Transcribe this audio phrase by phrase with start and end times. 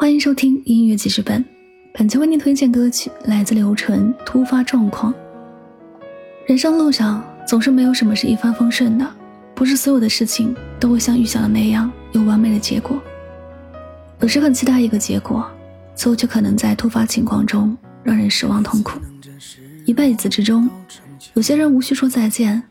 [0.00, 1.44] 欢迎收听音乐记事本，
[1.92, 5.12] 本期为您推荐歌曲来自刘纯《突发状况》。
[6.46, 9.04] 人生路上总是没有什么是一帆风顺的，
[9.56, 13.02] 不是所有的事情都会像预想的那样有完美的结果。
[14.20, 15.44] 有时很期待一个结果，
[15.96, 19.00] 最后却可能在突发情况中让人失望痛苦。
[19.84, 20.70] 一辈子之中，
[21.34, 22.62] 有些人无需说再见，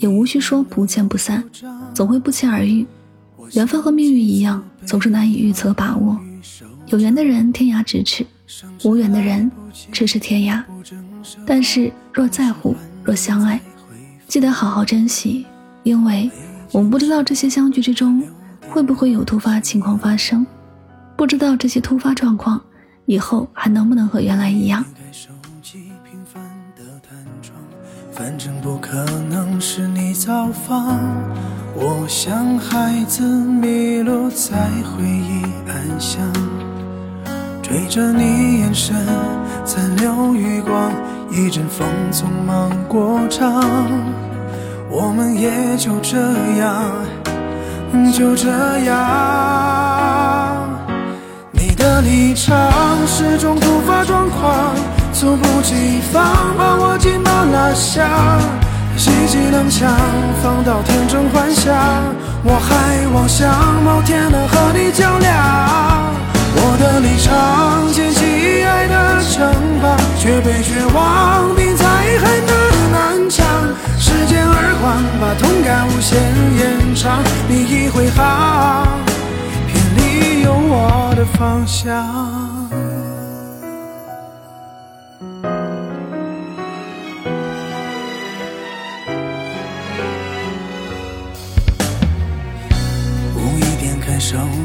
[0.00, 1.42] 也无需说不见不散，
[1.94, 2.86] 总会不期而遇。
[3.54, 6.20] 缘分和命运一样，总是难以预测把握。
[6.86, 8.26] 有缘的人天涯咫尺，
[8.84, 9.50] 无缘的人
[9.92, 10.62] 咫尺天涯。
[11.46, 12.74] 但是若在乎，
[13.04, 13.60] 若相爱，
[14.26, 15.46] 记得好好珍惜，
[15.82, 16.30] 因为
[16.72, 18.22] 我们不知道这些相聚之中
[18.68, 20.46] 会不会有突发情况发生，
[21.16, 22.60] 不知道这些突发状况
[23.06, 24.84] 以后还能不能和原来一样。
[28.12, 30.98] 反正不可能是你造访，
[31.80, 36.20] 我像孩子迷路在回忆暗巷，
[37.62, 38.96] 追着你眼神
[39.64, 40.92] 残留余光，
[41.30, 43.62] 一阵风匆忙过场，
[44.90, 46.18] 我们也就这
[46.58, 46.90] 样，
[48.12, 48.48] 就这
[48.80, 48.96] 样。
[51.52, 52.72] 你的离场
[53.06, 54.74] 是种突发状况。
[55.10, 56.22] 猝不及防，
[56.56, 58.06] 把我紧抱拉响，
[59.08, 59.88] 袭击踉跄，
[60.42, 61.74] 放到天真幻想。
[62.44, 65.32] 我还妄想某天能和你较量。
[66.60, 69.48] 我的立场建起爱的城
[69.80, 72.52] 堡，却被绝望钉在恨的
[72.92, 73.46] 南墙。
[73.98, 76.20] 时间耳光，把痛感无限
[76.58, 77.22] 延长。
[77.48, 78.86] 你一挥毫，
[79.66, 82.57] 偏离有我的方向。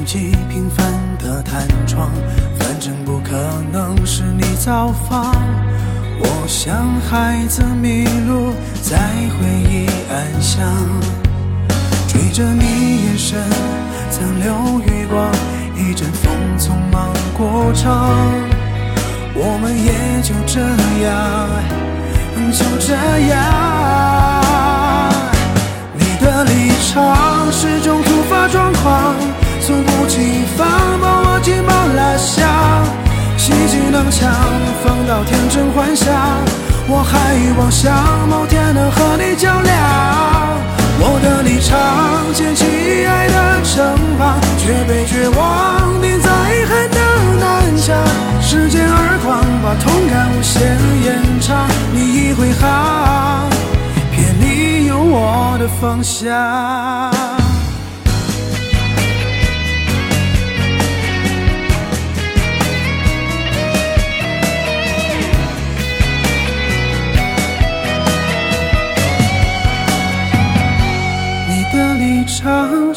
[0.03, 0.85] 手机平凡
[1.17, 2.11] 的弹窗，
[2.59, 3.37] 反正不可
[3.71, 5.33] 能是你造访。
[6.19, 6.75] 我像
[7.09, 8.51] 孩子迷路
[8.81, 10.67] 在回忆暗巷，
[12.09, 13.39] 追着你眼神
[14.09, 15.31] 残留余光，
[15.77, 18.13] 一阵风匆忙过场，
[19.33, 20.59] 我们也就这
[21.05, 21.47] 样，
[22.51, 22.93] 就这
[23.29, 23.52] 样。
[34.11, 34.29] 袭击踉跄，
[34.83, 36.13] 放到天真幻想。
[36.87, 39.73] 我还妄想某天能和你较量。
[40.99, 46.29] 我的立场建起爱的城堡，却被绝望钉在
[46.67, 46.99] 恨的
[47.39, 47.95] 南墙。
[48.41, 50.61] 时间耳光，把痛感无限
[51.03, 51.67] 延长。
[51.93, 53.49] 你一回航，
[54.11, 57.32] 偏离有我的方向。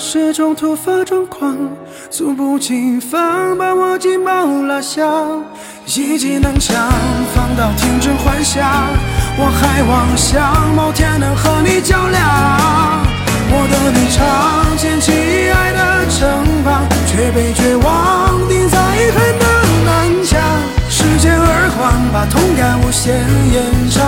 [0.08, 1.56] 是种突发状况，
[2.12, 5.42] 猝不及防，把我紧抱拉响，
[5.84, 6.76] 一技能枪
[7.34, 8.64] 放到天真幻想，
[9.36, 12.22] 我还妄想某天能和你较量。
[13.50, 15.10] 我的立场建起
[15.50, 19.44] 爱的城堡，却被绝望钉在恨的
[19.84, 20.40] 南墙。
[20.88, 23.12] 时间耳光，把痛感无限
[23.52, 24.05] 延长